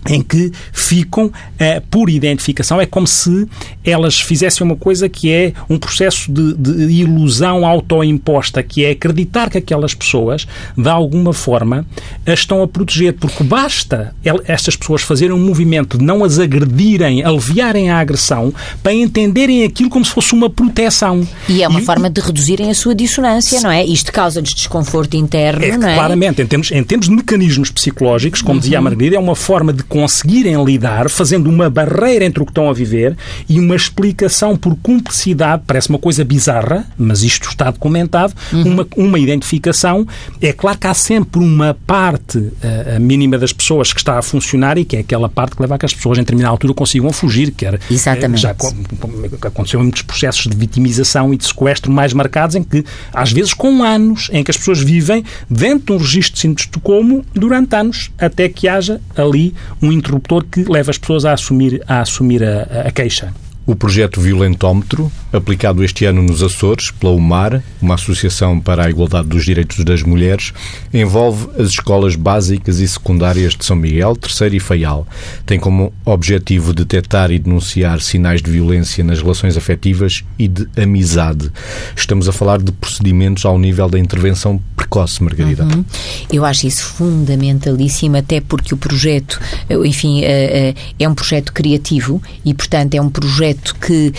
[0.08, 2.80] em que ficam eh, por identificação.
[2.80, 3.48] É como se
[3.84, 9.50] elas fizessem uma coisa que é um processo de, de ilusão autoimposta, que é acreditar
[9.50, 11.86] que aquelas pessoas, de alguma forma,
[12.26, 14.14] as estão a proteger, porque basta
[14.46, 19.90] estas pessoas fazerem um movimento de não as agredirem, aliviarem a agressão, para entenderem aquilo
[19.90, 21.28] como se fosse uma proteção.
[21.48, 23.86] E é uma e, forma de reduzirem a sua dissonância, não é?
[23.86, 25.96] Isto causa-lhes desconforto interno, é, não é?
[25.96, 28.60] Claramente, em termos, em termos de mecanismos psicológicos, como uhum.
[28.60, 32.52] dizia a Margarida, é uma forma de conseguirem lidar, fazendo uma barreira entre o que
[32.52, 33.18] estão a viver
[33.50, 38.62] e uma explicação por cumplicidade, parece uma coisa bizarra, mas isto está documentado, uhum.
[38.62, 40.08] uma, uma identificação.
[40.40, 44.22] É claro que há sempre uma parte a, a mínima das pessoas que está a
[44.22, 46.74] funcionar e que é aquela parte que leva a que as pessoas em determinada altura
[46.74, 48.42] consigam fugir, que era, Exatamente.
[48.42, 53.32] já aconteceu em muitos processos de vitimização e de sequestro mais marcados em que, às
[53.32, 56.62] vezes com anos, em que as pessoas vivem dentro de um registro de síndrome de
[56.62, 61.82] Estocolmo durante anos, até que haja ali um interruptor que leva as pessoas a assumir,
[61.88, 63.34] a, assumir a, a queixa.
[63.66, 69.28] O projeto Violentómetro, aplicado este ano nos Açores pela UMAR, uma associação para a igualdade
[69.28, 70.54] dos direitos das mulheres,
[70.94, 75.08] envolve as escolas básicas e secundárias de São Miguel, Terceiro e Faial.
[75.46, 81.52] Tem como objetivo detectar e denunciar sinais de violência nas relações afetivas e de amizade.
[81.96, 85.64] Estamos a falar de procedimentos ao nível da intervenção precoce, Margarida.
[85.64, 85.86] Uhum.
[86.32, 89.40] Eu acho isso fundamentalíssimo, até porque o projeto,
[89.86, 94.12] enfim, eh, eh, é um projeto criativo e, portanto, é um projeto que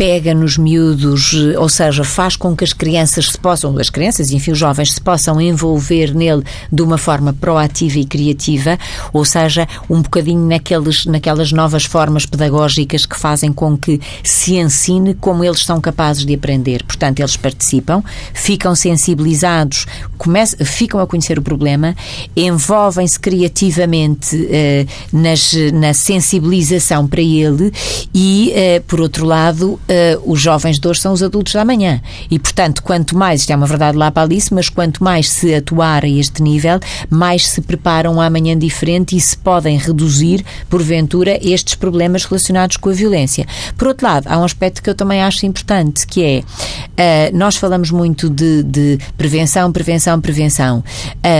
[0.00, 4.30] pega nos miúdos, eh, ou seja, faz com que as crianças se possam, as crianças
[4.30, 8.78] enfim os jovens se possam envolver nele de uma forma proativa e criativa,
[9.12, 15.12] ou seja, um bocadinho naqueles, naquelas novas formas pedagógicas que fazem com que se ensine
[15.12, 16.82] como eles são capazes de aprender.
[16.84, 19.84] Portanto, eles participam, ficam sensibilizados,
[20.16, 21.94] começam, ficam a conhecer o problema,
[22.34, 27.70] envolvem-se criativamente uh, nas, na sensibilização para ele
[28.14, 32.00] e, uh, por outro lado, uh, os jovens de hoje são os adultos da manhã.
[32.30, 35.54] E, portanto, quanto mais, isto é uma verdade lá para Alice, mas quanto mais se
[35.54, 41.74] atuar a este nível, mais se preparam amanhã diferente e se podem reduzir, porventura, estes
[41.74, 43.46] problemas relacionados com a violência.
[43.76, 46.40] Por outro lado, há um aspecto que eu também acho importante, que é,
[47.32, 50.84] uh, nós falamos muito de, de, prevenção, prevenção, prevenção.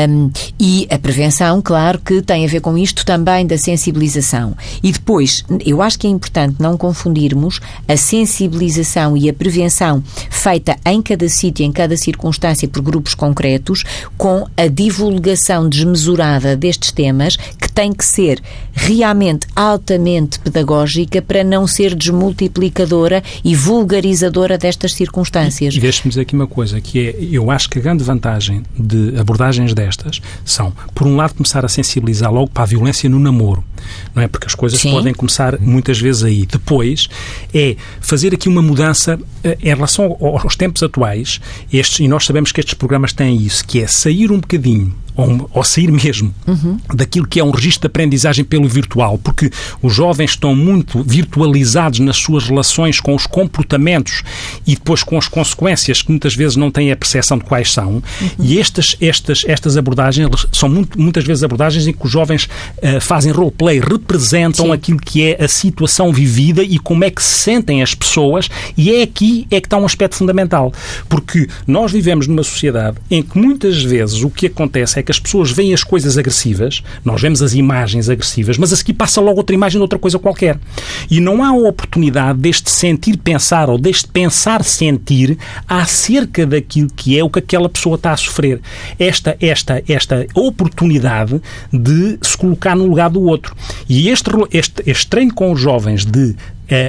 [0.09, 4.57] Um, e a prevenção, claro, que tem a ver com isto também da sensibilização.
[4.83, 10.03] E depois, eu acho que é importante não confundirmos a sensibilização sensibilização e a prevenção
[10.31, 13.85] feita em cada sítio, em cada circunstância, por grupos concretos,
[14.17, 18.41] com a divulgação desmesurada destes temas, que tem que ser
[18.73, 25.75] realmente altamente pedagógica para não ser desmultiplicadora e vulgarizadora destas circunstâncias.
[25.75, 28.63] E, e deixe-me dizer aqui uma coisa, que é, eu acho que a grande vantagem
[28.79, 33.19] de abordagens destas são, por um lado, começar a sensibilizar logo para a violência no
[33.19, 33.63] namoro,
[34.15, 34.29] não é?
[34.29, 34.93] Porque as coisas Sim.
[34.93, 36.47] podem começar muitas vezes aí.
[36.47, 37.09] Depois,
[37.53, 41.41] é fazer fazer aqui uma mudança eh, em relação aos tempos atuais,
[41.73, 45.51] estes, e nós sabemos que estes programas têm isso, que é sair um bocadinho ou,
[45.53, 46.79] ou sair mesmo uhum.
[46.95, 49.51] daquilo que é um registro de aprendizagem pelo virtual, porque
[49.83, 54.23] os jovens estão muito virtualizados nas suas relações com os comportamentos
[54.67, 57.95] e depois com as consequências que muitas vezes não têm a percepção de quais são.
[57.95, 58.03] Uhum.
[58.41, 63.01] E estas, estas, estas abordagens são muito, muitas vezes abordagens em que os jovens uh,
[63.01, 64.73] fazem roleplay, representam Sim.
[64.73, 68.93] aquilo que é a situação vivida e como é que se sentem as pessoas, e
[68.95, 70.73] é aqui é que está um aspecto fundamental,
[71.09, 75.19] porque nós vivemos numa sociedade em que muitas vezes o que acontece é que as
[75.19, 79.39] pessoas veem as coisas agressivas, nós vemos as imagens agressivas, mas a seguir passa logo
[79.39, 80.59] outra imagem de outra coisa qualquer.
[81.11, 87.19] E não há a oportunidade deste sentir pensar ou deste pensar sentir acerca daquilo que
[87.19, 88.61] é o que aquela pessoa está a sofrer.
[88.99, 91.41] Esta, esta, esta oportunidade
[91.73, 93.55] de se colocar no lugar do outro.
[93.89, 96.35] E este, este, este treino com os jovens de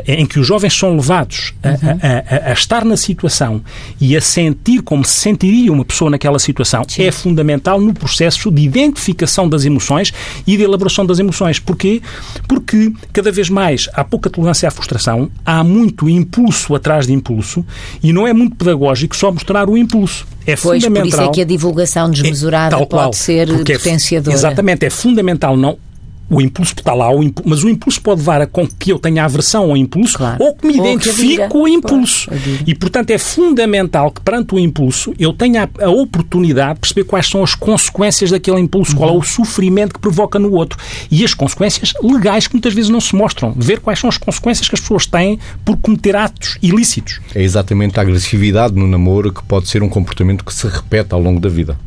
[0.08, 1.76] em que os jovens são levados a, uhum.
[2.02, 3.62] a, a, a, estar na situação
[4.00, 7.04] e a sentir como se sentiria uma pessoa naquela situação Sim.
[7.04, 10.14] é fundamental no processo de identificação das emoções
[10.46, 11.60] e de elaboração das emoções.
[11.60, 12.02] Porquê?
[12.48, 17.66] Porque cada vez mais há pouca tolerância à frustração, há muito impulso atrás de impulso
[18.04, 20.26] e não é muito pedagógico só mostrar o impulso.
[20.46, 21.02] É pois, fundamental.
[21.02, 24.36] Por isso é que a divulgação desmesurada é, pode ser é potenciadora.
[24.36, 25.78] É, exatamente, é fundamental não
[26.32, 28.98] o impulso está lá, o impulso, mas o impulso pode levar a com que eu
[28.98, 30.42] tenha aversão ao impulso claro.
[30.42, 32.30] ou que me identifique com o impulso.
[32.66, 37.04] e, portanto, é fundamental que, perante o impulso, eu tenha a, a, oportunidade de perceber
[37.04, 38.98] quais são as consequências daquele impulso, uhum.
[38.98, 40.80] qual é o sofrimento que provoca no outro.
[41.12, 43.54] E as consequências legais que muitas vezes não se mostram.
[43.54, 47.20] Ver quais são as consequências que as pessoas têm por cometer atos ilícitos.
[47.36, 51.22] É exatamente a agressividade no namoro que pode ser um comportamento que se repete ao
[51.22, 51.78] longo da vida.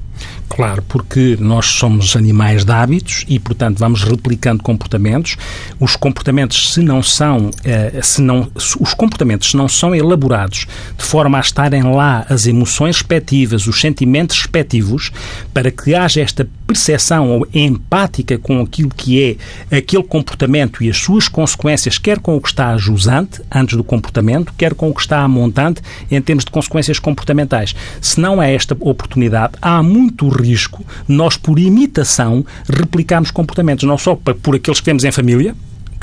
[0.48, 5.36] Claro, porque nós somos animais de hábitos e, portanto, vamos replicando comportamentos.
[5.80, 11.04] Os comportamentos, se não são, eh, se não, os comportamentos se não são elaborados de
[11.04, 15.10] forma a estarem lá as emoções respectivas, os sentimentos respectivos,
[15.52, 19.38] para que haja esta percepção empática com aquilo que
[19.70, 23.76] é aquele comportamento e as suas consequências, quer com o que está a jusante, antes
[23.76, 27.74] do comportamento, quer com o que está a montante, em termos de consequências comportamentais.
[28.00, 34.16] Se não há esta oportunidade, há muito risco nós, por imitação, replicarmos comportamentos, não só
[34.16, 35.54] por aqueles que temos em família,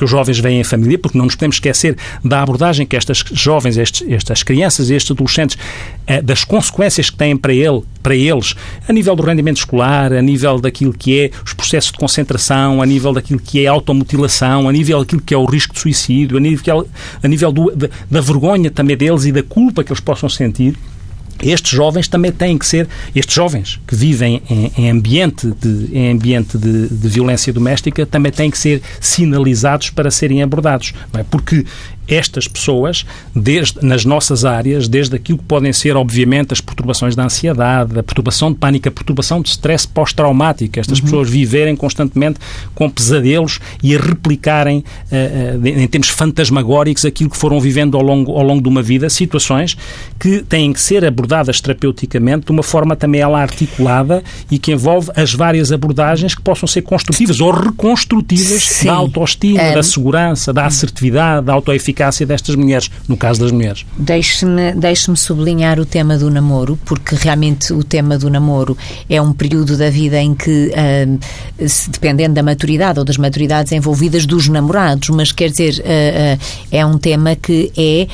[0.01, 3.23] que os jovens vêm em família, porque não nos podemos esquecer da abordagem que estas
[3.33, 5.55] jovens, estes, estas crianças e estes adolescentes,
[6.07, 8.55] eh, das consequências que têm para, ele, para eles,
[8.89, 12.85] a nível do rendimento escolar, a nível daquilo que é os processos de concentração, a
[12.85, 16.37] nível daquilo que é a automutilação, a nível daquilo que é o risco de suicídio,
[16.37, 16.87] a nível,
[17.21, 20.75] a nível do, da, da vergonha também deles e da culpa que eles possam sentir
[21.41, 26.11] estes jovens também têm que ser, estes jovens que vivem em, em ambiente, de, em
[26.11, 30.93] ambiente de, de, violência doméstica, também têm que ser sinalizados para serem abordados.
[31.13, 31.23] É?
[31.23, 31.65] Porque
[32.07, 37.23] estas pessoas, desde, nas nossas áreas, desde aquilo que podem ser, obviamente, as perturbações da
[37.23, 41.05] ansiedade, a perturbação de pânico, a perturbação de stress pós-traumático, estas uhum.
[41.05, 42.39] pessoas viverem constantemente
[42.75, 48.03] com pesadelos e a replicarem, uh, uh, em termos fantasmagóricos, aquilo que foram vivendo ao
[48.03, 49.77] longo, ao longo de uma vida, situações
[50.19, 55.11] que têm que ser abordadas terapeuticamente de uma forma também ela articulada e que envolve
[55.15, 58.87] as várias abordagens que possam ser construtivas ou reconstrutivas Sim.
[58.87, 59.73] da autoestima, um...
[59.73, 63.85] da segurança, da assertividade, da autoeficácia eficácia destas mulheres, no caso das mulheres.
[63.97, 68.77] Deixe-me deixe sublinhar o tema do namoro, porque realmente o tema do namoro
[69.09, 73.71] é um período da vida em que, uh, se, dependendo da maturidade ou das maturidades
[73.71, 76.39] envolvidas dos namorados, mas quer dizer, uh, uh,
[76.71, 78.07] é um tema que é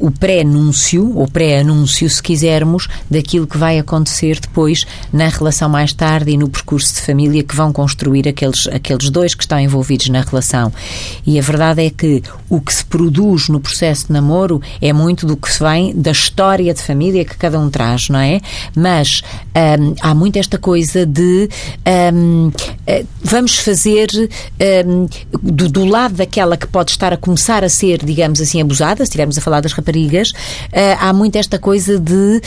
[0.00, 6.32] o pré-anúncio, ou pré-anúncio, se quisermos, daquilo que vai acontecer depois na relação mais tarde
[6.32, 10.22] e no percurso de família que vão construir aqueles, aqueles dois que estão envolvidos na
[10.22, 10.72] relação.
[11.24, 13.09] E a verdade é que o que se produz
[13.48, 17.36] no processo de namoro é muito do que se vem da história de família que
[17.36, 18.40] cada um traz, não é?
[18.74, 19.22] Mas
[19.80, 21.48] um, há muito esta coisa de
[22.14, 22.50] um,
[22.86, 24.08] eh, vamos fazer
[24.86, 25.08] um,
[25.42, 29.02] do, do lado daquela que pode estar a começar a ser, digamos assim, abusada, se
[29.04, 32.40] estivermos a falar das raparigas, uh, há muito esta coisa de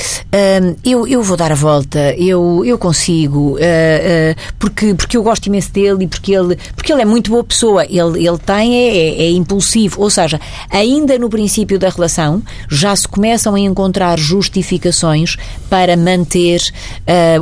[0.83, 5.71] eu, eu vou dar a volta, eu, eu consigo, uh, porque, porque eu gosto imenso
[5.71, 9.21] dele e porque ele, porque ele é muito boa pessoa, ele, ele tem, é, é,
[9.23, 10.39] é impulsivo, ou seja,
[10.69, 15.37] ainda no princípio da relação já se começam a encontrar justificações
[15.69, 16.61] para manter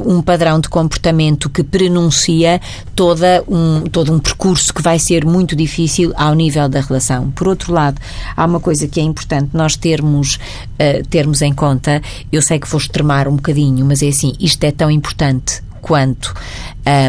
[0.05, 2.59] um padrão de comportamento que prenuncia
[2.95, 7.31] toda um, todo um percurso que vai ser muito difícil ao nível da relação.
[7.31, 7.99] Por outro lado,
[8.35, 12.67] há uma coisa que é importante nós termos, uh, termos em conta, eu sei que
[12.67, 16.33] vou extremar um bocadinho, mas é assim, isto é tão importante quanto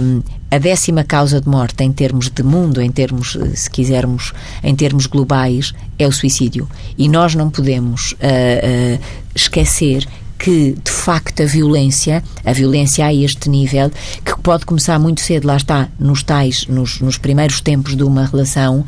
[0.03, 4.35] um, a décima causa de morte em termos de mundo, em termos, eh, se quisermos,
[4.63, 6.69] em termos globais, é o suicídio.
[6.99, 9.01] E nós não podemos uh, uh,
[9.35, 10.07] esquecer
[10.39, 13.91] que, de facto, a violência, a violência a este nível,
[14.23, 18.27] que pode começar muito cedo, lá está, nos tais, nos, nos primeiros tempos de uma
[18.27, 18.85] relação,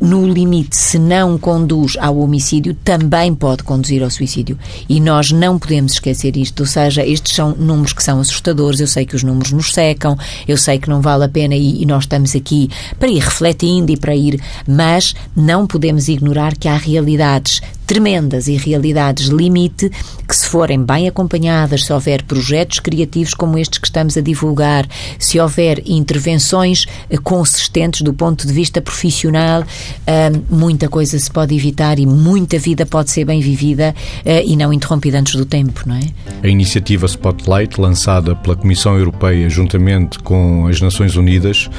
[0.00, 4.58] no limite, se não conduz ao homicídio, também pode conduzir ao suicídio.
[4.88, 6.60] E nós não podemos esquecer isto.
[6.60, 8.80] Ou seja, estes são números que são assustadores.
[8.80, 11.82] Eu sei que os números nos secam, eu sei que não vale a pena e,
[11.82, 16.68] e nós estamos aqui para ir refletindo e para ir, mas não podemos ignorar que
[16.68, 19.90] há realidades tremendas e realidades limite
[20.26, 24.86] que, se forem bem acompanhadas, se houver projetos criativos como estes que estamos a divulgar,
[25.18, 29.64] se houver intervenções eh, consistentes do ponto de vista profissional,
[30.06, 33.94] eh, muita coisa se pode evitar e muita vida pode ser bem vivida
[34.24, 36.02] eh, e não interrompida antes do tempo, não é?
[36.42, 41.70] A iniciativa Spotlight, lançada pela Comissão Europeia juntamente com as Nações Unidas,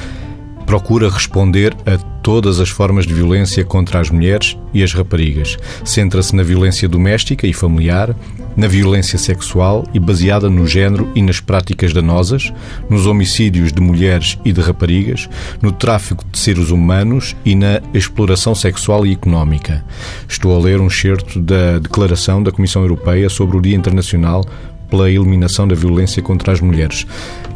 [0.68, 5.58] procura responder a todas as formas de violência contra as mulheres e as raparigas.
[5.86, 8.14] Centra-se na violência doméstica e familiar,
[8.56, 12.52] na violência sexual e baseada no género e nas práticas danosas,
[12.90, 15.30] nos homicídios de mulheres e de raparigas,
[15.62, 19.86] no tráfico de seres humanos e na exploração sexual e económica.
[20.28, 24.44] Estou a ler um excerto da Declaração da Comissão Europeia sobre o Dia Internacional
[24.90, 27.06] pela eliminação da violência contra as mulheres.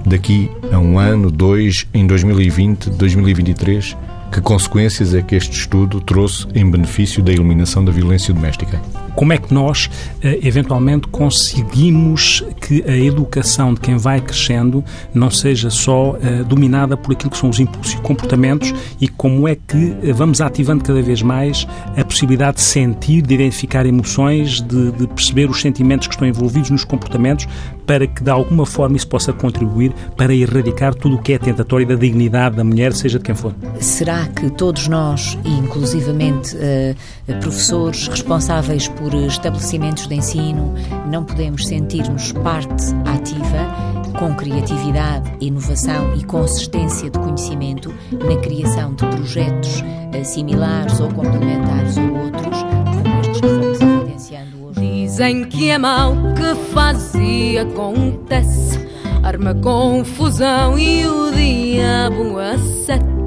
[0.05, 3.95] Daqui a um ano, dois, em 2020, 2023,
[4.31, 8.81] que consequências é que este estudo trouxe em benefício da eliminação da violência doméstica?
[9.13, 9.89] Como é que nós,
[10.23, 16.95] eh, eventualmente, conseguimos que a educação de quem vai crescendo não seja só eh, dominada
[16.95, 20.81] por aquilo que são os impulsos e comportamentos e como é que eh, vamos ativando
[20.81, 21.67] cada vez mais
[21.97, 26.69] a possibilidade de sentir, de identificar emoções, de, de perceber os sentimentos que estão envolvidos
[26.69, 27.47] nos comportamentos,
[27.85, 31.85] para que de alguma forma isso possa contribuir para erradicar tudo o que é tentatório
[31.85, 33.53] da dignidade da mulher, seja de quem for.
[33.79, 40.73] Será que todos nós, e inclusivamente uh, professores responsáveis por estabelecimentos de ensino,
[41.09, 49.05] não podemos sentir-nos parte ativa com criatividade, inovação e consistência de conhecimento na criação de
[49.05, 52.57] projetos uh, similares ou complementares ou outros,
[53.03, 54.79] como estes que fomos evidenciando hoje?
[54.79, 58.79] Dizem que é mal que fazia acontece,
[59.23, 63.20] arma confusão e o diabo a sete.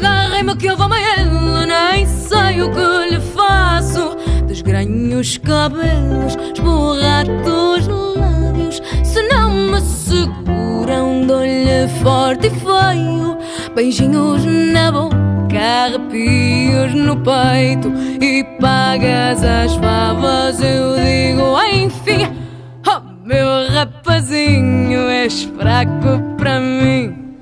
[0.00, 4.16] Agarrem-me que eu vou ele, nem sei o que lhe faço.
[4.46, 8.80] Desgranho os cabelos, esborrato os lábios.
[9.04, 13.36] Se não me seguram, dou-lhe forte e feio.
[13.74, 14.42] Beijinhos
[14.72, 17.92] na boca, arrepios no peito.
[18.22, 22.26] E pagas as favas, eu digo enfim.
[22.88, 27.36] Oh, meu rapazinho, és fraco para mim.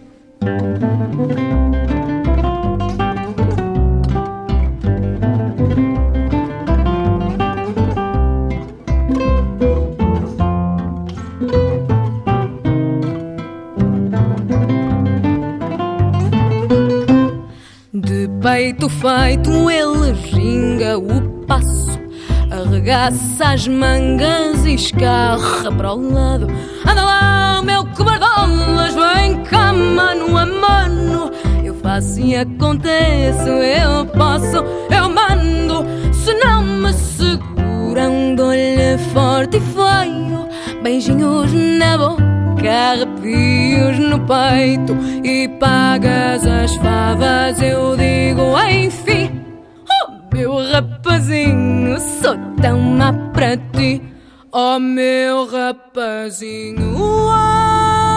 [18.79, 21.99] Peito feito, ele ginga o passo.
[22.51, 26.47] Arregaça as mangas e escarra para o lado.
[26.89, 31.31] Anda lá, meu cobardolas, vem cá, mano a mano.
[31.65, 35.85] Eu faço e aconteço, eu posso, eu mando.
[36.13, 40.49] Se não me seguram, dou-lhe forte e feio.
[40.83, 43.07] Beijinhos na boca
[43.79, 49.45] arrepios no peito e pagas as favas, eu digo enfim.
[49.89, 54.03] Oh, meu rapazinho, sou tão má para ti.
[54.51, 56.97] Oh, meu rapazinho,
[57.31, 58.08] ai,